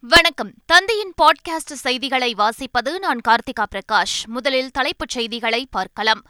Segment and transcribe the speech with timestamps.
[0.00, 0.52] வணக்கம்.
[0.66, 4.26] தந்தையின் பாட்காஸ்ட் செய்திகளை வாசிப்பது நான் கார்த்திகா பிரகாஷ்.
[4.26, 6.22] முதலில் தலைப்புச் செய்திகளை பார்க்கலாம்.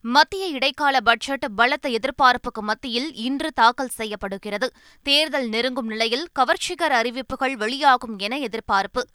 [0.00, 4.72] மத்திய இடைக்கால பட்ஜெட் பலத்த எதிர்பார்ப்புக்கு மத்தியில் இன்று தாக்கல் செய்யப்படுகிறது.
[5.02, 9.06] தேர்தல் நெருங்கும் நிலையில் கவர்ச்சிகர அறிவிப்புகள் வெளியாகும் என எதிர்பார்ப்பு.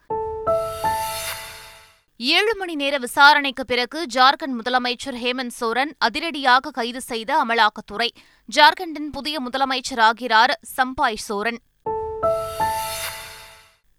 [2.18, 8.10] ஏழு மணி நேர விசாரணைக்கு பிறகு ஜார்க்கண்ட் முதலமைச்சர் ஹேமந்த் சோரன் அதிரடியாக கைது செய்த அமலாக்கத்துறை.
[8.56, 11.60] ஜார்க்கண்டின் புதிய முதலமைச்சராகிறார் சம்பாய் சோரன்.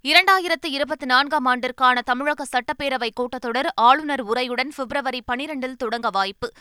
[0.06, 6.52] இரண்டாயிரத்து இருபத்தி நான்காம் ஆண்டிற்கான தமிழக சட்டப்பேரவை கூட்டத்தொடர் ஆளுநர் உரையுடன் பிப்ரவரி பனிரெண்டில் தொடங்க வாய்ப்பு.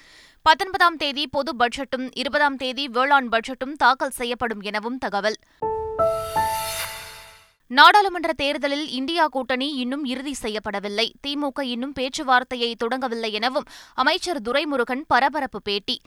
[0.42, 5.36] பத்தொன்பதாம் தேதி பொது பட்ஜெட்டும் இருபதாம் தேதி வேளாண் பட்ஜெட்டும் தாக்கல் செய்யப்படும் எனவும் தகவல்.
[7.68, 11.10] நாடாளுமன்ற தேர்தலில் இந்தியா கூட்டணி இன்னும் இறுதி செய்யப்படவில்லை.
[11.28, 16.02] திமுக இன்னும் பேச்சுவார்த்தையை தொடங்கவில்லை எனவும் அமைச்சர் துரைமுருகன் பரபரப்பு பேட்டி.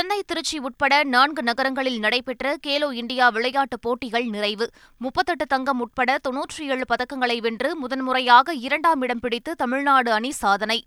[0.00, 4.70] சென்னை திருச்சி உட்பட நான்கு நகரங்களில் நடைபெற்ற கேலோ இந்தியா விளையாட்டுப் போட்டிகள் நிறைவு.
[4.98, 10.84] முப்பத்தெட்டு தங்கம் உட்பட தொன்னூற்றி ஏழு பதக்கங்களை வென்று முதன்முறையாக இரண்டாம் இடம் பிடித்து தமிழ்நாடு அணி சாதனை.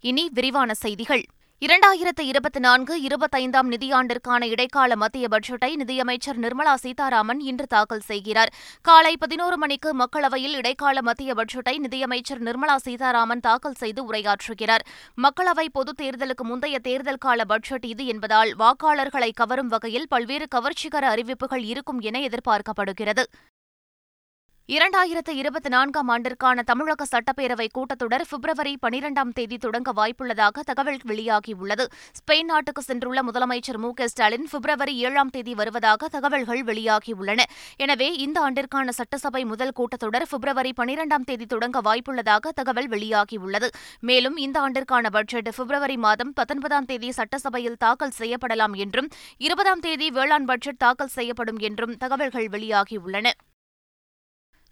[0.00, 1.24] இனி விரிவான செய்திகள்.
[1.66, 8.52] இரண்டாயிரத்து இருபத்தி நான்கு இருபத்தைந்தாம் நிதியாண்டிற்கான இடைக்கால மத்திய பட்ஜெட்டை நிதியமைச்சர் நிர்மலா சீதாராமன் இன்று தாக்கல் செய்கிறார்.
[8.82, 14.84] காலை பதினோரு மணிக்கு மக்களவையில் இடைக்கால மத்திய பட்ஜெட்டை நிதியமைச்சர் நிர்மலா சீதாராமன் தாக்கல் செய்து உரையாற்றுகிறார்.
[15.22, 21.62] மக்களவை பொதுத் தேர்தலுக்கு முந்தைய தேர்தல் கால பட்ஜெட் இது என்பதால் வாக்காளர்களை கவரும் வகையில் பல்வேறு கவர்ச்சிகர அறிவிப்புகள்
[21.62, 23.22] இருக்கும் என எதிர்பார்க்கப்படுகிறது.
[24.74, 31.84] இரண்டாயிரத்து இருபத்தி நான்காம் ஆண்டிற்கான தமிழக சட்டப்பேரவை கூட்டத்தொடர் பிப்ரவரி பனிரெண்டாம் தேதி தொடங்க வாய்ப்புள்ளதாக தகவல் வெளியாகியுள்ளது.
[32.18, 33.90] ஸ்பெயின் நாட்டுக்கு சென்றுள்ள முதலமைச்சர் மு.
[34.12, 37.40] ஸ்டாலின் பிப்ரவரி ஏழாம் தேதி வருவதாக தகவல்கள் வெளியாகியுள்ளன.
[37.76, 43.70] எனவே இந்த ஆண்டிற்கான சட்டசபை முதல் கூட்டத்தொடர் பிப்ரவரி பனிரெண்டாம் தேதி தொடங்க வாய்ப்புள்ளதாக தகவல் வெளியாகியுள்ளது.
[44.00, 50.48] மேலும் இந்த ஆண்டிற்கான பட்ஜெட் பிப்ரவரி மாதம் பத்தொன்பதாம் தேதி சட்டசபையில் தாக்கல் செய்யப்படலாம் என்றும் இருபதாம் தேதி வேளாண்
[50.52, 53.28] பட்ஜெட் தாக்கல் செய்யப்படும் என்றும் தகவல்கள் வெளியாகியுள்ளன.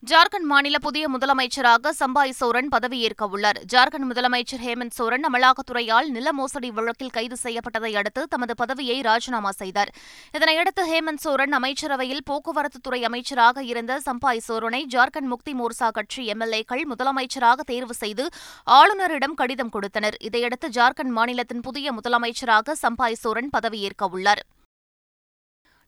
[0.03, 6.71] ஜார்க்கண்ட் மாநில புதிய முதலமைச்சராக சம்பாய் சோரன் பதவியேற்க உள்ளார் ஜார்க்கண்ட் முதலமைச்சர் ஹேமந்த் சோரன் அமலாக்கத்துறையால் நில மோசடி
[6.71, 9.91] வழக்கில் கைது செய்யப்பட்டதை அடுத்து தமது பதவியை ராஜினாமா செய்தார்.
[10.39, 17.61] இதனையடுத்து ஹேமந்த் சோரன் அமைச்சரவையில் போக்குவரத்துத்துறை அமைச்சராக இருந்த சம்பாய் சோரனை ஜார்க்கண்ட் முக்தி மோர்சா கட்சி எம்எல்ஏக்கள் முதலமைச்சராக
[17.65, 18.27] தேர்வு செய்து
[18.65, 20.19] ஆளுநரிடம் கடிதம் கொடுத்தனர்.
[20.21, 24.45] இதையடுத்து ஜார்க்கண்ட் மாநிலத்தின் புதிய முதலமைச்சராக சம்பாய் சோரன் பதவியேற்க உள்ளார்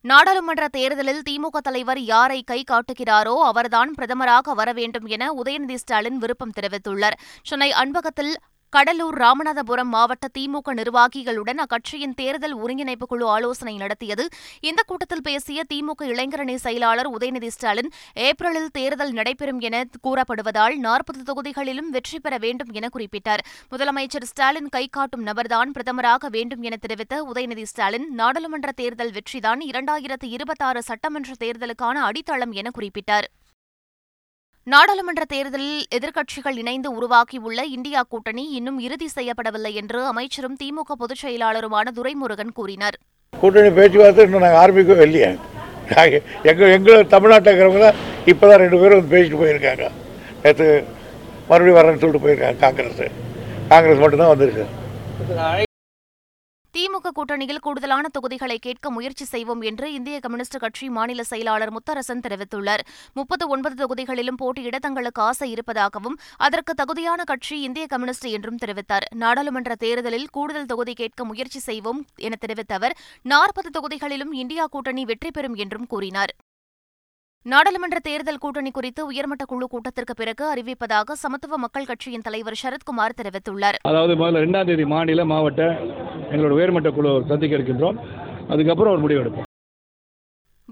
[0.01, 6.53] நாடாளுமன்ற தேர்தலில் திமுக தலைவர் யாரை கை காட்டுகிறாரோ அவர்தான் பிரதமராக வர வேண்டும் என உதயநிதி ஸ்டாலின் விருப்பம்
[6.61, 7.17] தெரிவித்துள்ளார்.
[7.43, 8.33] சென்னை அன்பகத்தில்
[8.75, 14.25] கடலூர் ராமநாதபுரம் மாவட்ட திமுக நிர்வாகிகளுடன் அக்கட்சியின் தேர்தல் ஒருங்கிணைப்பு குழு ஆலோசனை நடத்தியது.
[14.61, 17.91] இந்த கூட்டத்தில் பேசிய திமுக இளைஞரணி செயலாளர் உதயநிதி ஸ்டாலின்
[18.27, 23.45] ஏப்ரலில் தேர்தல் நடைபெறும் என கூறப்படுவதால் நாற்பது தொகுதிகளிலும் வெற்றி பெற வேண்டும் என குறிப்பிட்டார்.
[23.71, 30.29] முதலமைச்சர் ஸ்டாலின் கை காட்டும் நபர்தான் பிரதமராக வேண்டும் என தெரிவித்த உதயநிதி ஸ்டாலின் நாடாளுமன்ற தேர்தல் வெற்றிதான் இரண்டாயிரத்து
[30.37, 33.29] இருபத்தாறு சட்டமன்ற தேர்தலுக்கான அடித்தளம் என குறிப்பிட்டார்.
[34.73, 41.93] நாடாளுமன்ற தேர்தலில் எதிர்க்கட்சிகள் இணைந்து உருவாக்கியுள்ள இந்தியா கூட்டணி இன்னும் இறுதி செய்யப்படவில்லை என்று அமைச்சரும் திமுக பொதுச் செயலாளருமான
[41.99, 42.97] துரைமுருகன் கூறினார்.
[43.35, 45.31] கூட்டணி பேச்சுவார்த்தை இன்னும் நாங்கள் ஆரம்பிக்கவே இல்லையா.
[46.51, 47.89] எங்கள் எங்களை தமிழ்நாட்டில் இருக்கிறவங்க
[48.33, 49.87] இப்போ தான் ரெண்டு பேரும் வந்து பேசிட்டு போயிருக்காங்க.
[50.43, 50.69] நேற்று
[51.49, 53.03] மறுபடியும் வரேன்னு சொல்லிட்டு போயிருக்காங்க காங்கிரஸ்.
[53.73, 54.67] காங்கிரஸ் மட்டும்தான் வந்திருக்கு.
[57.09, 62.83] திமுக கூட்டணியில் கூடுதலான தொகுதிகளை கேட்க முயற்சி செய்வோம் என்று இந்திய கம்யூனிஸ்ட் கட்சி மாநில செயலாளர் முத்தரசன் தெரிவித்துள்ளார்.
[63.15, 69.07] முப்பத்து ஒன்பது தொகுதிகளிலும் போட்டியிட தங்களுக்கு ஆசை இருப்பதாகவும் அதற்கு தகுதியான கட்சி இந்திய கம்யூனிஸ்ட் என்றும் தெரிவித்தார்.
[69.15, 75.31] நாடாளுமன்ற தேர்தலில் கூடுதல் தொகுதி கேட்க முயற்சி செய்வோம் என தெரிவித்த அவர் நாற்பது தொகுதிகளிலும் இந்தியா கூட்டணி வெற்றி
[75.31, 76.35] பெறும் என்றும் கூறினார்.
[77.47, 83.77] நாடாளுமன்ற தேர்தல் கூட்டணி குறித்து உயர்மட்ட குழு கூட்டத்திற்கு பிறகு அறிவிப்பதாக சமத்துவ மக்கள் கட்சியின் தலைவர் சரத்குமார் தெரிவித்துள்ளார்.
[83.83, 85.63] அதாவது முதல்ல ரெண்டாம் தேதி மாநில மாவட்ட
[86.33, 87.99] எங்களோட உயர்மட்ட குழு சந்திக்க இருக்கின்றோம்.
[88.49, 89.48] அதுக்கப்புறம் ஒரு முடிவெடுப்போம்.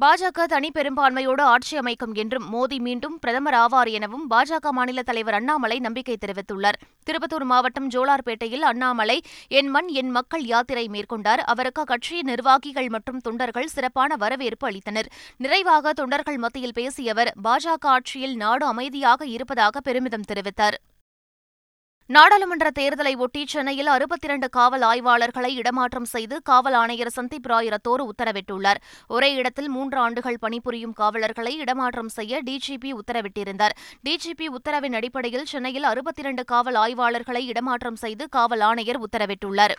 [0.01, 5.79] பாஜக தனி பெரும்பான்மையோடு ஆட்சி அமைக்கும் என்றும் மோடி மீண்டும் பிரதமர் ஆவார் எனவும் பாஜக மாநில தலைவர் அண்ணாமலை
[5.79, 6.79] நம்பிக்கை தெரிவித்துள்ளார்.
[7.07, 11.43] திருப்பத்தூர் மாவட்டம் ஜோலார்பேட்டையில் அண்ணாமலை என் மண் என் மக்கள் யாத்திரை மேற்கொண்டார்.
[11.53, 15.09] அவருக்கு கட்சியின் நிர்வாகிகள் மற்றும் தொண்டர்கள் சிறப்பான வரவேற்பு அளித்தனர்.
[15.37, 20.78] நிறைவாக தொண்டர்கள் மத்தியில் பேசிய அவர் பாஜக ஆட்சியில் நாடு அமைதியாக இருப்பதாக பெருமிதம் தெரிவித்தார்.
[22.09, 28.03] நாடாளுமன்ற தேர்தலை ஒட்டி சென்னையில் அறுபத்தி இரண்டு காவல் ஆய்வாளர்களை இடமாற்றம் செய்து காவல் ஆணையர் சந்தீப் ராய் ரத்தோர்
[28.03, 28.81] உத்தரவிட்டுள்ளார்.
[29.07, 33.75] ஒரே இடத்தில் மூன்று ஆண்டுகள் பணிபுரியும் காவலர்களை இடமாற்றம் செய்ய டிஜிபி உத்தரவிட்டிருந்தார்.
[34.09, 39.77] டிஜிபி உத்தரவின் அடிப்படையில் சென்னையில் அறுபத்தி இரண்டு காவல் ஆய்வாளர்களை இடமாற்றம் செய்து காவல் ஆணையர் உத்தரவிட்டுள்ளார்.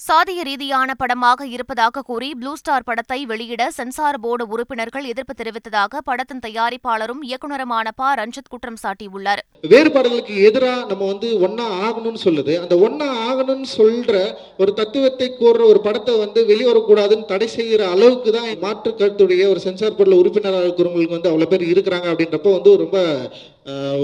[0.00, 6.42] சாதிய ரீதியான படமாக இருப்பதாக கூறி ப்ளூ ஸ்டார் படத்தை வெளியிட சென்சார் போர்டு உறுப்பினர்கள் எதிர்ப்பு தெரிவித்ததாக படத்தின்
[6.46, 8.08] தயாரிப்பாளரும் இயக்குநருமான ப.
[8.20, 9.42] ரஞ்சித் குற்றம் சாட்டியுள்ளார்.
[9.72, 12.54] வேறுபாடுகளுக்கு எதிராக நம்ம வந்து ஒன்னா ஆகணும்னு சொல்லுது.
[12.64, 14.14] அந்த ஒன்னா ஆகணும்னு சொல்ற
[14.62, 19.98] ஒரு தத்துவத்தை கூறுற ஒரு படத்தை வந்து வெளிவரக்கூடாதுன்னு தடை செய்கிற அளவுக்கு தான் மாற்று கருத்துடைய ஒரு சென்சார்
[19.98, 22.98] போர்டில் உறுப்பினராக இருக்கிறவங்களுக்கு வந்து அவ்வளோ பேர் இருக்கிறாங்க அப்படின்றப்ப வந்து ரொம்ப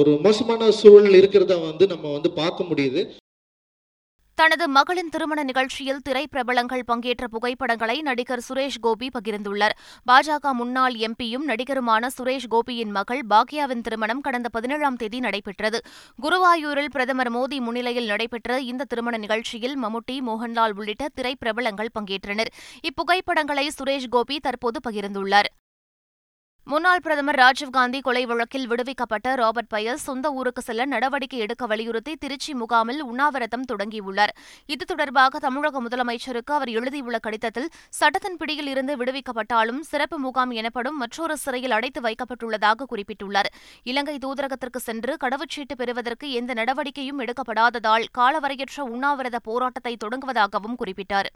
[0.03, 3.03] ஒரு மோசமான சூழல் இருக்கிறத வந்து நம்ம வந்து பார்க்க முடியுது.
[4.39, 9.75] தனது மகளின் திருமண நிகழ்ச்சியில் திரைப்பிரபலங்கள் பங்கேற்ற புகைப்படங்களை நடிகர் சுரேஷ் கோபி பகிர்ந்துள்ளார்.
[10.11, 15.81] பாஜக முன்னாள் எம்பியும் நடிகருமான சுரேஷ் கோபியின் மகள் பாக்யாவின் திருமணம் கடந்த பதினேழாம் தேதி நடைபெற்றது.
[16.23, 22.53] குருவாயூரில் பிரதமர் மோடி முன்னிலையில் நடைபெற்ற இந்த திருமண நிகழ்ச்சியில் மம்முட்டி மோகன்லால் உள்ளிட்ட திரைப்பிரபலங்கள் பங்கேற்றனர்.
[22.83, 25.51] இப்புகைப்படங்களை சுரேஷ் கோபி தற்போது பகிர்ந்துள்ளார்.
[26.71, 32.53] முன்னாள் பிரதமர் ராஜீவ்காந்தி கொலை வழக்கில் விடுவிக்கப்பட்ட ராபர்ட் பயஸ் சொந்த ஊருக்கு செல்ல நடவடிக்கை எடுக்க வலியுறுத்தி திருச்சி
[32.55, 34.33] முகாமில் உண்ணாவிரதம் தொடங்கியுள்ளார்.
[34.67, 37.71] இது தொடர்பாக தமிழக முதலமைச்சருக்கு அவர் எழுதியுள்ள கடிதத்தில்
[38.01, 43.53] சட்டத்தின் பிடியில் இருந்து விடுவிக்கப்பட்டாலும் சிறப்பு முகாம் எனப்படும் மற்றொரு சிறையில் அடைத்து வைக்கப்பட்டுள்ளதாக குறிப்பிட்டுள்ளார்.
[43.83, 51.31] இலங்கை தூதரகத்திற்கு சென்று கடவுச்சீட்டு பெறுவதற்கு எந்த நடவடிக்கையும் எடுக்கப்படாததால் காலவரையற்ற உண்ணாவிரத போராட்டத்தை தொடங்குவதாகவும் குறிப்பிட்டார்.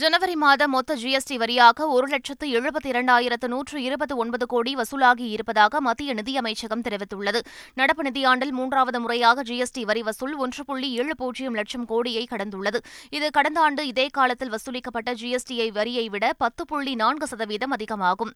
[0.00, 5.80] ஜனவரி மாத மொத்த ஜிஎஸ்டி வரியாக ஒரு லட்சத்து எழுபத்தி இரண்டாயிரத்து நூற்று இருபத்தி ஒன்பது கோடி வசூலாகி இருப்பதாக
[5.80, 7.40] மத்திய நிதியமைச்சகம் தெரிவித்துள்ளது.
[7.74, 12.80] நடப்பு நிதியாண்டில் மூன்றாவது முறையாக ஜிஎஸ்டி வரி வசூல் ஒன்று புள்ளி ஏழு பூஜ்ஜியம் லட்சம் கோடியை கடந்துள்ளது.
[13.10, 18.32] இது கடந்த ஆண்டு இதே காலத்தில் வசூலிக்கப்பட்ட ஜிஎஸ்டிஐ வரியை விட பத்து புள்ளி நான்கு சதவீதம் அதிகமாகும்.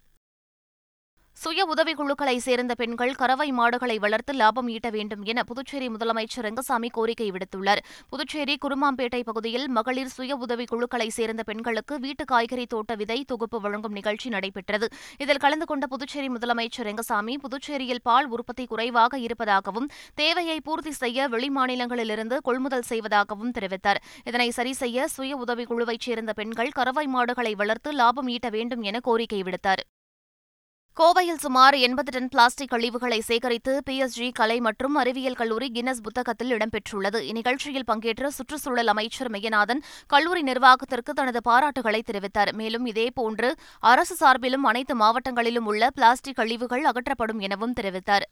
[1.42, 7.30] சுய உதவிக்குழுக்களை சேர்ந்த பெண்கள் கறவை மாடுகளை வளர்த்து லாபம் ஈட்ட வேண்டும் என புதுச்சேரி முதலமைச்சர் ரங்கசாமி கோரிக்கை
[7.30, 7.80] விடுத்துள்ளார்.
[8.10, 14.28] புதுச்சேரி குருமாம்பேட்டை பகுதியில் மகளிர் சுய உதவிக்குழுக்களை சேர்ந்த பெண்களுக்கு வீட்டு காய்கறி தோட்ட விதை தொகுப்பு வழங்கும் நிகழ்ச்சி
[14.28, 14.88] நடைபெற்றது.
[15.18, 22.38] இதில் கலந்து கொண்ட புதுச்சேரி முதலமைச்சர் ரங்கசாமி புதுச்சேரியில் பால் உற்பத்தி குறைவாக இருப்பதாகவும் தேவையை பூர்த்தி செய்ய வெளிமாநிலங்களிலிருந்து
[22.42, 24.00] கொள்முதல் செய்வதாகவும் தெரிவித்தார்.
[24.24, 29.42] இதனை சரி செய்ய சுய உதவிக்குழுவைச் சேர்ந்த பெண்கள் கறவை மாடுகளை வளர்த்து லாபம் ஈட்ட வேண்டும் என கோரிக்கை
[29.42, 29.84] விடுத்தார்.
[30.98, 37.18] கோவையில் சுமார் எண்பது டன் பிளாஸ்டிக் கழிவுகளை சேகரித்து பிஎஸ்ஜி கலை மற்றும் அறிவியல் கல்லூரி கின்னஸ் புத்தகத்தில் இடம்பெற்றுள்ளது.
[37.30, 42.52] இந்நிகழ்ச்சியில் பங்கேற்ற சுற்றுச்சூழல் அமைச்சர் மெய்யநாதன் கல்லூரி நிர்வாகத்திற்கு தனது பாராட்டுகளை தெரிவித்தார்.
[42.52, 43.50] மேலும் இதேபோன்று
[43.92, 48.26] அரசு சார்பிலும் அனைத்து மாவட்டங்களிலும் உள்ள பிளாஸ்டிக் கழிவுகள் அகற்றப்படும் எனவும் தெரிவித்தார்.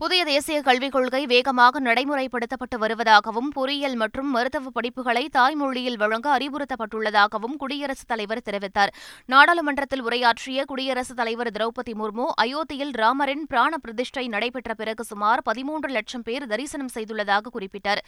[0.00, 8.06] புதிய தேசிய கல்விக் கொள்கை வேகமாக நடைமுறைப்படுத்தப்பட்டு வருவதாகவும் பொறியியல் மற்றும் மருத்துவ படிப்புகளை தாய்மொழியில் வழங்க அறிவுறுத்தப்பட்டுள்ளதாகவும் குடியரசுத்
[8.06, 8.92] தலைவர் தெரிவித்தார்.
[9.26, 16.22] நாடாளுமன்றத்தில் உரையாற்றிய குடியரசுத் தலைவர் திரௌபதி முர்மு அயோத்தியில் ராமரின் பிராண பிரதிஷ்டை நடைபெற்ற பிறகு சுமார் பதிமூன்று லட்சம்
[16.22, 18.04] பேர் தரிசனம் செய்துள்ளதாக குறிப்பிட்டார்.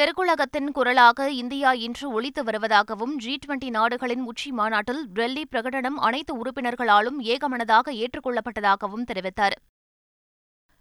[0.00, 7.20] தெற்குலகத்தின் குரலாக இந்தியா இன்று ஒழித்து வருவதாகவும் ஜி டுவெண்டி நாடுகளின் உச்சி மாநாட்டில் டெல்லி பிரகடனம் அனைத்து உறுப்பினர்களாலும்
[7.34, 9.58] ஏகமனதாக ஏற்றுக்கொள்ளப்பட்டதாகவும் தெரிவித்தார்.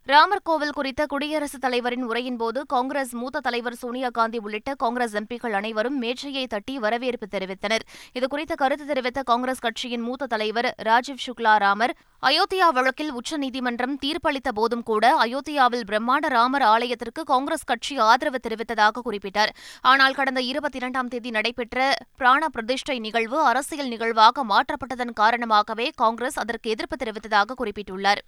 [0.10, 5.98] ராமர் கோவில் குறித்த குடியரசுத் தலைவரின் உரையின்போது காங்கிரஸ் மூத்த தலைவர் சோனியா காந்தி உள்ளிட்ட காங்கிரஸ் எம்பிக்கள் அனைவரும்
[5.98, 7.84] மேற்றையை தட்டி வரவேற்பு தெரிவித்தனர்.
[8.20, 11.94] இதுகுறித்த கருத்து தெரிவித்த காங்கிரஸ் கட்சியின் மூத்த தலைவர் ராஜீவ் சுக்லா ராமர்
[12.24, 19.54] அயோத்தியா வழக்கில் உச்சநீதிமன்றம் தீர்ப்பளித்த போதும் கூட அயோத்தியாவில் பிரம்மாண்ட ராமர் ஆலயத்திற்கு காங்கிரஸ் கட்சி ஆதரவு தெரிவித்ததாக குறிப்பிட்டார்.
[19.82, 26.70] ஆனால் கடந்த இருபத்தி இரண்டாம் தேதி நடைபெற்ற பிராண பிரதிஷ்டை நிகழ்வு அரசியல் நிகழ்வாக மாற்றப்பட்டதன் காரணமாகவே காங்கிரஸ் அதற்கு
[26.70, 28.24] எதிர்ப்பு தெரிவித்ததாக குறிப்பிட்டுள்ளார்.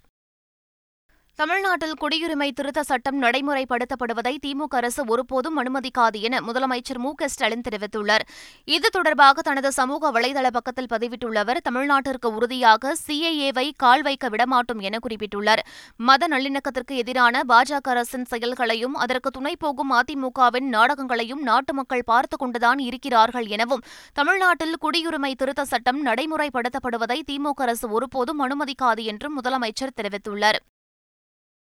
[1.36, 8.20] தமிழ்நாட்டில் குடியுரிமை திருத்த சட்டம் நடைமுறைப்படுத்தப்படுவதை திமுக அரசு ஒருபோதும் அனுமதிக்காது என முதலமைச்சர் மு க ஸ்டாலின் தெரிவித்துள்ளார்.
[8.64, 14.98] இது தொடர்பாக தனது சமூக வலைதள பக்கத்தில் பதிவிட்டுள்ள அவர் தமிழ்நாட்டிற்கு உறுதியாக சிஏஏவை கால் வைக்க விடமாட்டோம் என
[15.08, 15.58] குறிப்பிட்டுள்ளார்.
[15.96, 22.78] மத நல்லிணக்கத்திற்கு எதிரான பாஜக அரசின் செயல்களையும் அதற்கு துணை போகும் அதிமுகவின் நாடகங்களையும் நாட்டு மக்கள் பார்த்துக் கொண்டுதான்
[22.78, 23.82] இருக்கிறார்கள் எனவும்
[24.12, 30.60] தமிழ்நாட்டில் குடியுரிமை திருத்த சட்டம் நடைமுறைப்படுத்தப்படுவதை திமுக அரசு ஒருபோதும் அனுமதிக்காது என்றும் முதலமைச்சர் தெரிவித்துள்ளார்.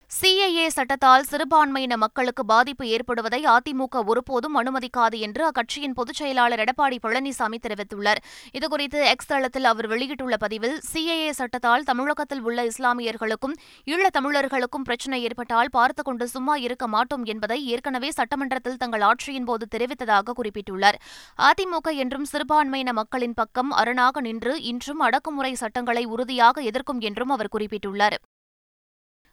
[0.06, 7.58] சிஐஏ சட்டத்தால் சிறுபான்மையின மக்களுக்கு பாதிப்பு ஏற்படுவதை அதிமுக ஒருபோதும் அனுமதிக்காது என்று அக்கட்சியின் பொதுச் செயலாளர் எடப்பாடி பழனிசாமி
[7.66, 8.16] தெரிவித்துள்ளார்.
[8.58, 15.70] இதுகுறித்து எக்ஸ் தளத்தில் அவர் வெளியிட்டுள்ள பதிவில் சிஏஏ சட்டத்தால் தமிழகத்தில் உள்ள இஸ்லாமியர்களுக்கும் ஈழத் தமிழர்களுக்கும் பிரச்சினை ஏற்பட்டால்
[15.70, 20.94] பார்த்துக் கொண்டு சும்மா இருக்க மாட்டோம் என்பதை ஏற்கனவே சட்டமன்றத்தில் தங்கள் ஆட்சியின் போது தெரிவித்ததாக குறிப்பிட்டுள்ளார்.
[21.38, 28.16] அதிமுக என்றும் சிறுபான்மையின மக்களின் பக்கம் அரணாக நின்று இன்றும் அடக்குமுறை சட்டங்களை உறுதியாக எதிர்க்கும் என்றும் அவர் குறிப்பிட்டுள்ளார்.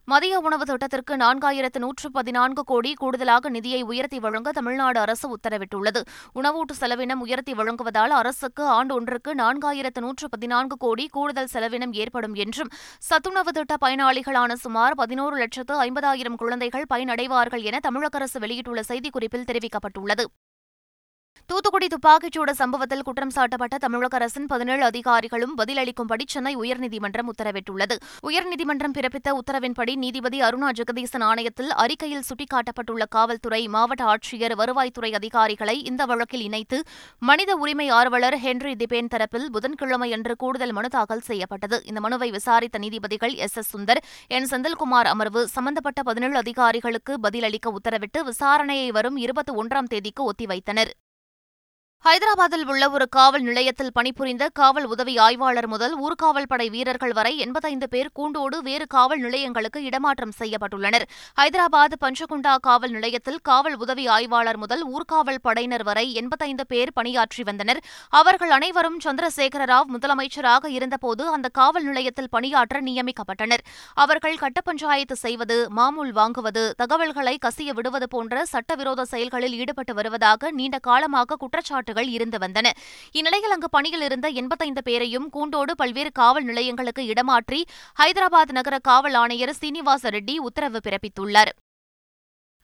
[0.08, 6.02] மதிய உணவு திட்டத்திற்கு நான்காயிரத்து நூற்று பதினான்கு கோடி கூடுதலாக நிதியை உயர்த்தி வழங்க தமிழ்நாடு அரசு உத்தரவிட்டுள்ளது.
[6.36, 12.74] உணவூட்டு செலவினம் உயர்த்தி வழங்குவதால் அரசுக்கு ஆண்டு ஒன்றுக்கு நான்காயிரத்து நூற்று பதினான்கு கோடி கூடுதல் செலவினம் ஏற்படும் என்றும்
[13.10, 20.26] சத்துணவு திட்ட பயனாளிகளான சுமார் பதினோரு லட்சத்து ஐம்பதாயிரம் குழந்தைகள் பயனடைவார்கள் என தமிழக அரசு வெளியிட்டுள்ள செய்திக்குறிப்பில் தெரிவிக்கப்பட்டுள்ளது.
[21.46, 27.96] தூத்துக்குடி துப்பாக்கிச்சூடு சம்பவத்தில் குற்றம் சாட்டப்பட்ட தமிழக அரசின் பதினேழு அதிகாரிகளும் பதிலளிக்கும்படி சென்னை உயர்நீதிமன்றம் உத்தரவிட்டுள்ளது.
[28.28, 36.06] உயர்நீதிமன்றம் பிறப்பித்த உத்தரவின்படி நீதிபதி அருணா ஜெகதீசன் ஆணையத்தில் அறிக்கையில் சுட்டிக்காட்டப்பட்டுள்ள காவல்துறை மாவட்ட ஆட்சியர் வருவாய்த்துறை அதிகாரிகளை இந்த
[36.06, 36.84] வழக்கில் இணைத்து
[37.20, 41.82] மனித உரிமை ஆர்வலர் ஹென்றி திபேன் தரப்பில் புதன்கிழமையன்று கூடுதல் மனு தாக்கல் செய்யப்பட்டது.
[41.86, 43.58] இந்த மனுவை விசாரித்த நீதிபதிகள் S.
[43.58, 43.78] S.
[43.78, 44.48] Sundar N.
[44.50, 50.92] Senthilkumar அமர்வு சம்பந்தப்பட்ட பதினேழு அதிகாரிகளுக்கு பதிலளிக்க உத்தரவிட்டு விசாரணையை வரும் இருபத்தி ஒன்றாம் தேதிக்கு ஒத்திவைத்தனர்.
[52.06, 57.88] ஹைதராபாத்தில் உள்ள ஒரு காவல் நிலையத்தில் பணிபுரிந்த காவல் உதவி ஆய்வாளர் முதல் ஊர்காவல் படை வீரர்கள் வரை எண்பத்தைந்து
[57.90, 61.06] பேர் கூண்டோடு வேறு காவல் நிலையங்களுக்கு இடமாற்றம் செய்யப்பட்டுள்ளனர்.
[61.40, 67.80] ஹைதராபாத் பஞ்சகுண்டா காவல் நிலையத்தில் காவல் உதவி ஆய்வாளர் முதல் ஊர்காவல் படையினர் வரை எண்பத்தைந்து பேர் பணியாற்றி வந்தனர்.
[68.22, 73.66] அவர்கள் அனைவரும் சந்திரசேகர ராவ் முதலமைச்சராக இருந்தபோது அந்த காவல் நிலையத்தில் பணியாற்ற நியமிக்கப்பட்டனர்.
[73.94, 80.78] அவர்கள் கட்ட பஞ்சாயத்து செய்வது மாமூல் வாங்குவது தகவல்களை கசிய விடுவது போன்ற சட்டவிரோத செயல்களில் ஈடுபட்டு வருவதாக நீண்ட
[80.92, 82.70] காலமாக குற்றச்சாட்டு குற்றச்சாட்டுகள் இருந்து வந்தன.
[83.12, 87.62] இந்நிலையில் அங்கு பணியில் இருந்த எண்பத்தைந்து பேரையும் கூண்டோடு பல்வேறு காவல் நிலையங்களுக்கு இடமாற்றி
[88.04, 91.50] ஹைதராபாத் நகர காவல் ஆணையர் சீனிவாச ரெட்டி உத்தரவு பிறப்பித்துள்ளார்.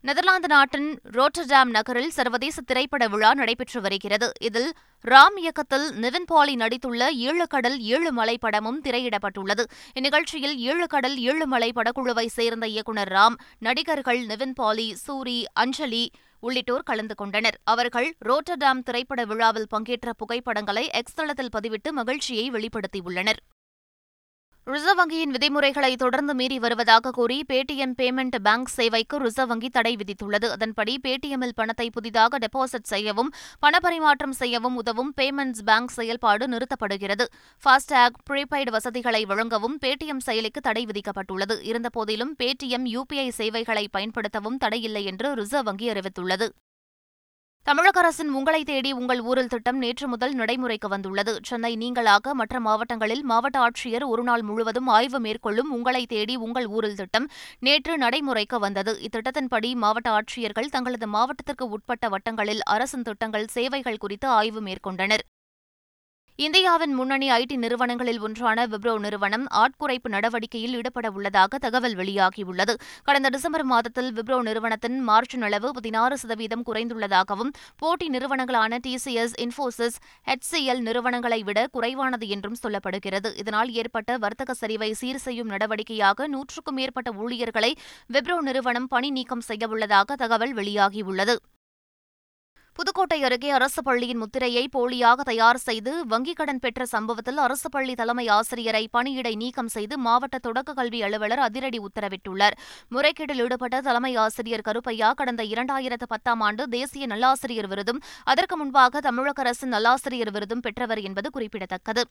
[0.01, 4.31] நெதர்லாந்து நாட்டின் ரோட்டர்டாம் நகரில் சர்வதேச திரைப்பட விழா நடைபெற்று வருகிறது.
[4.41, 4.73] இதில்
[5.07, 9.63] ராம் இயக்கத்தில் நிவின் பாலி நடித்துள்ள ஏழு கடல் ஏழு மலை படமும் திரையிடப்பட்டுள்ளது.
[9.99, 16.83] இந்நிகழ்ச்சியில் ஏழு கடல் ஏழு மலை படக்குழுவை சேர்ந்த இயக்குநர் ராம் நடிகர்கள் நிவின் பாலி சூரி அஞ்சலி உள்ளிட்டோர்
[16.83, 17.57] கலந்து கொண்டனர்.
[17.63, 23.41] அவர்கள் ரோட்டர்டாம் திரைப்பட விழாவில் பங்கேற்ற புகைப்படங்களை எக்ஸ் தளத்தில் பதிவிட்டு மகிழ்ச்சியை வெளிப்படுத்தியுள்ளனர்.
[24.71, 30.47] ரிசர்வ் வங்கியின் விதிமுறைகளை தொடர்ந்து மீறி வருவதாக கூறி பேடிஎம் பேமெண்ட் பேங்க் சேவைக்கு ரிசர்வ் வங்கி தடை விதித்துள்ளது.
[30.49, 37.27] அதன்படி பேடிஎம்மில் பணத்தை புதிதாக டெபாசிட் செய்யவும் பணப்பரிமாற்றம் செய்யவும் உதவும் பேமெண்ட்ஸ் பேங்க் செயல்பாடு நிறுத்தப்படுகிறது.
[37.63, 41.57] ஃபாஸ்டேக் ப்ரீபெய்டு வசதிகளை வழங்கவும் பேடிஎம் செயலிக்கு தடை விதிக்கப்பட்டுள்ளது.
[41.63, 46.49] இருந்தபோதிலும் பேடிஎம் யுபிஐ சேவைகளை பயன்படுத்தவும் தடையில்லை என்று ரிசர்வ் வங்கி அறிவித்துள்ளது.
[47.69, 51.33] தமிழக அரசின் உங்களை தேடி உங்கள் ஊரில் திட்டம் நேற்று முதல் நடைமுறைக்கு வந்துள்ளது.
[51.43, 57.29] சென்னை நீங்களாக மற்ற மாவட்டங்களில் மாவட்ட ஆட்சியர் ஒருநாள் முழுவதும் ஆய்வு மேற்கொள்ளும் உங்களை தேடி உங்கள் ஊரில் திட்டம்
[57.59, 58.93] நேற்று நடைமுறைக்கு வந்தது.
[59.07, 65.25] இத்திட்டத்தின்படி மாவட்ட ஆட்சியர்கள் தங்களது மாவட்டத்திற்கு உட்பட்ட வட்டங்களில் அரசின் திட்டங்கள் சேவைகள் குறித்து ஆய்வு மேற்கொண்டனர்.
[66.43, 72.73] இந்தியாவின் முன்னணி ஐடி நிறுவனங்களில் ஒன்றான விப்ரோ நிறுவனம் ஆட்குறைப்பு நடவடிக்கையில் ஈடுபட உள்ளதாக தகவல் வெளியாகியுள்ளது.
[73.03, 80.81] கடந்த டிசம்பர் மாதத்தில் விப்ரோ நிறுவனத்தின் மார்ச் அளவு பதினாறு சதவீதம் குறைந்துள்ளதாகவும் போட்டி நிறுவனங்களான டிசிஎஸ் இன்ஃபோசிஸ் ஹெச்சிஎல்
[80.87, 83.37] நிறுவனங்களை விட குறைவானது என்றும் சொல்லப்படுகிறது.
[83.37, 87.73] இதனால் ஏற்பட்ட வர்த்தக சரிவை சீர் செய்யும் நடவடிக்கையாக நூற்றுக்கும் மேற்பட்ட ஊழியர்களை
[88.13, 91.37] விப்ரோ நிறுவனம் பணி நீக்கம் செய்யவுள்ளதாக தகவல் வெளியாகியுள்ளது.
[92.75, 98.27] புதுக்கோட்டை அருகே அரசு பள்ளியின் முத்திரையை போலியாக தயார் செய்து வங்கிக் கடன் பெற்ற சம்பவத்தில் அரசு பள்ளி தலைமை
[98.27, 102.57] ஆசிரியரை பணியிடை நீக்கம் செய்து மாவட்ட தொடக்க கல்வி அலுவலர் அதிரடி உத்தரவிட்டுள்ளார்.
[102.89, 109.41] முறைகேட்டில் ஈடுபட்ட தலைமை ஆசிரியர் கருப்பையா கடந்த இரண்டாயிரத்து பத்தாம் ஆண்டு தேசிய நல்லாசிரியர் விருதும் அதற்கு முன்பாக தமிழக
[109.41, 112.03] அரசின் நல்லாசிரியர் விருதும் பெற்றவர் என்பது குறிப்பிடத்தக்கது.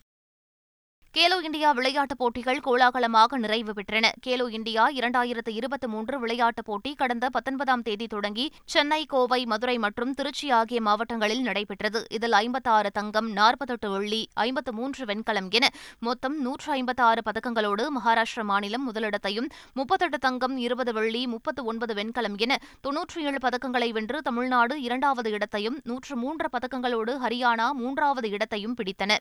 [1.17, 4.09] கேலோ இந்தியா விளையாட்டுப் போட்டிகள் கோலாகலமாக நிறைவு பெற்றன.
[4.27, 10.13] கேலோ இந்தியா இரண்டாயிரத்து இருபத்தி மூன்று விளையாட்டுப் போட்டி கடந்த பத்தொன்பதாம் தேதி தொடங்கி சென்னை கோவை மதுரை மற்றும்
[10.13, 12.05] திருச்சி ஆகிய மாவட்டங்களில் நடைபெற்றது.
[12.09, 18.85] இதில் ஐம்பத்தாறு தங்கம் நாற்பத்தெட்டு வெள்ளி ஐம்பத்து மூன்று வெண்கலம் என மொத்தம் நூற்று ஐம்பத்தாறு பதக்கங்களோடு மகாராஷ்டிர மாநிலம்
[18.89, 25.31] முதலிடத்தையும் முப்பத்தெட்டு தங்கம் இருபது வெள்ளி முப்பத்து ஒன்பது வெண்கலம் என தொன்னூற்றி ஏழு பதக்கங்களை வென்று தமிழ்நாடு இரண்டாவது
[25.31, 29.17] இடத்தையும் நூற்று மூன்று பதக்கங்களோடு ஹரியானா மூன்றாவது இடத்தையும் பிடித்தன.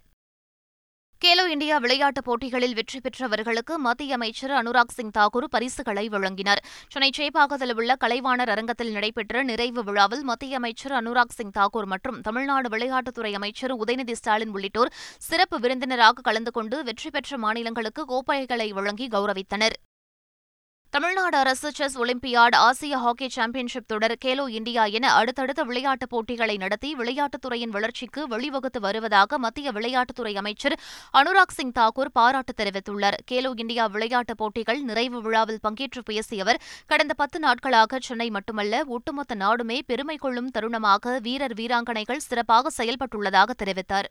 [1.25, 6.61] கேலோ இந்தியா விளையாட்டுப் போட்டிகளில் வெற்றி பெற்றவர்களுக்கு மத்திய அமைச்சர் அனுராக் சிங் தாக்கூர் பரிசுகளை வழங்கினார்.
[6.89, 12.69] சென்னை சேப்பாக்கத்தில் உள்ள கலைவாணர் அரங்கத்தில் நடைபெற்ற நிறைவு விழாவில் மத்திய அமைச்சர் அனுராக் சிங் தாக்கூர் மற்றும் தமிழ்நாடு
[12.69, 19.77] விளையாட்டுத்துறை அமைச்சர் உதயநிதி ஸ்டாலின் உள்ளிட்டோர் சிறப்பு விருந்தினராக கலந்து கொண்டு வெற்றி பெற்ற மாநிலங்களுக்கு கோப்பைகளை வழங்கி கௌரவித்தனர்.
[20.91, 26.95] தமிழ்நாடு அரசு செஸ் ஒலிம்பியாட் ஆசிய ஹாக்கி சாம்பியன்ஷிப் தொடர் கேலோ இந்தியா என அடுத்தடுத்த விளையாட்டுப் போட்டிகளை நடத்தி
[26.95, 30.77] விளையாட்டுத்துறையின் வளர்ச்சிக்கு வழிவகுத்து வருவதாக மத்திய விளையாட்டுத்துறை அமைச்சர்
[31.19, 33.19] அனுராக் சிங் தாக்கூர் பாராட்டு தெரிவித்துள்ளார்.
[33.31, 39.35] கேலோ இந்தியா விளையாட்டுப் போட்டிகள் நிறைவு விழாவில் பங்கேற்று பேசிய அவர் கடந்த பத்து நாட்களாக சென்னை மட்டுமல்ல ஒட்டுமொத்த
[39.35, 44.11] நாடுமே பெருமை கொள்ளும் தருணமாக வீரர் வீராங்கனைகள் சிறப்பாக செயல்பட்டுள்ளதாக தெரிவித்தார்.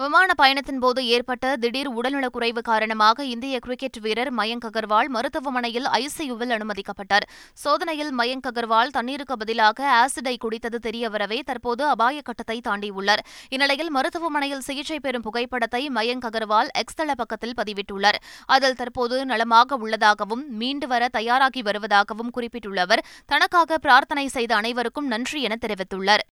[0.00, 7.26] விமான பயணத்தின் போது ஏற்பட்ட திடீர் உடல்நலக்குறைவு காரணமாக இந்திய கிரிக்கெட் வீரர் மயங்க் அகர்வால் மருத்துவமனையில் ஐசியூவில் அனுமதிக்கப்பட்டார்.
[7.54, 13.22] சோதனையில் மயங்க் அகர்வால் தண்ணீருக்கு பதிலாக ஆசிடை குடித்தது தெரியவரவே தற்போது அபாய கட்டத்தை தாண்டியுள்ளார்.
[13.48, 18.20] இந்நிலையில் மருத்துவமனையில் சிகிச்சை பெறும் புகைப்படத்தை மயங்க் அகர்வால் எக்ஸ் தள பக்கத்தில் பதிவிட்டுள்ளார்.
[18.46, 25.42] அதில் தற்போது நலமாக உள்ளதாகவும் மீண்டு வர தயாராகி வருவதாகவும் குறிப்பிட்டுள்ள அவர் தனக்காக பிரார்த்தனை செய்த அனைவருக்கும் நன்றி
[25.42, 26.26] என தெரிவித்துள்ளார்.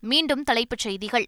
[0.00, 1.26] மீண்டும் தலைப்புச் செய்திகள்.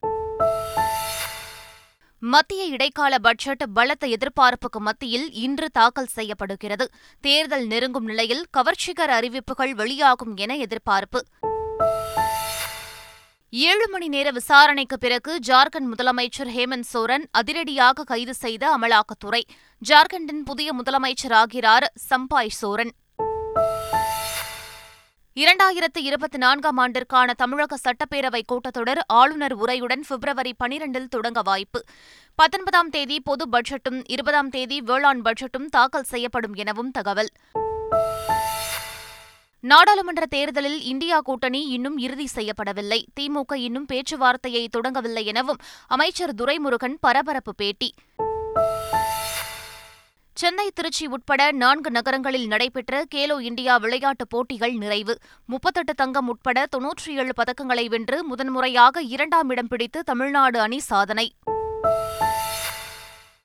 [2.25, 6.89] மத்திய இடைக்கால பட்ஜெட் பலத்த எதிர்பார்ப்புக்கு மத்தியில் இன்று தாக்கல் செய்யப்படுகிறது.
[7.21, 11.25] தேர்தல் நெருங்கும் நிலையில் கவர்ச்சிகர அறிவிப்புகள் வெளியாகும் என எதிர்பார்ப்பு.
[13.51, 19.43] ஏழு மணி நேர விசாரணைக்கு பிறகு ஜார்க்கண்ட் முதலமைச்சர் ஹேமந்த் சோரன் அதிரடியாக கைது செய்த அமலாக்கத்துறை.
[19.89, 22.93] ஜார்க்கண்டின் புதிய முதலமைச்சராகிறார் சம்பாய் சோரன்.
[25.35, 31.83] இரண்டாயிரத்து இருபத்தி நான்காம் ஆண்டிற்கான தமிழக சட்டப்பேரவை கூட்டத்தொடர் ஆளுநர் உரையுடன் பிப்ரவரி பனிரெண்டில் தொடங்க வாய்ப்பு.
[32.35, 37.31] பத்தொன்பதாம் தேதி பொது பட்ஜெட்டும் இருபதாம் தேதி வேளாண் பட்ஜெட்டும் தாக்கல் செய்யப்படும் எனவும் தகவல்.
[39.61, 43.05] நாடாளுமன்ற தேர்தலில் இந்தியா கூட்டணி இன்னும் இறுதி செய்யப்படவில்லை.
[43.21, 47.95] திமுக இன்னும் பேச்சுவார்த்தையை தொடங்கவில்லை எனவும் அமைச்சர் துரைமுருகன் பரபரப்பு பேட்டி.
[50.35, 55.19] சென்னை திருச்சி உட்பட நான்கு நகரங்களில் நடைபெற்ற கேலோ இந்தியா விளையாட்டுப் போட்டிகள் நிறைவு.
[55.47, 61.35] முப்பத்தெட்டு தங்கம் உட்பட தொன்னூற்றி ஏழு பதக்கங்களை வென்று முதன்முறையாக இரண்டாம் இடம் பிடித்து தமிழ்நாடு அணி சாதனை.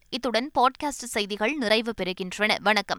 [0.09, 2.55] இத்துடன் பாட்காஸ்ட் செய்திகள் நிறைவு பெறுகின்றன.
[2.61, 2.95] வணக்கம்.